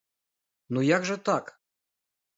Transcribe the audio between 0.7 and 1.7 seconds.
Ну як жа так?